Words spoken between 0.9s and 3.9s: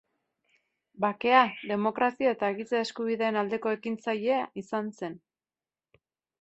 Bakea, Demokrazia eta Giza Eskubideen aldeko